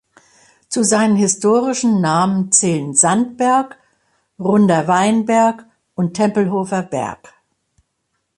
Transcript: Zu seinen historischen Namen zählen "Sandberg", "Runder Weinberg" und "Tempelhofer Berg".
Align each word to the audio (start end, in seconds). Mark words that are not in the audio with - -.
Zu 0.67 0.81
seinen 0.83 1.15
historischen 1.15 2.01
Namen 2.01 2.51
zählen 2.51 2.95
"Sandberg", 2.95 3.77
"Runder 4.39 4.87
Weinberg" 4.87 5.67
und 5.93 6.15
"Tempelhofer 6.15 6.81
Berg". 6.81 7.31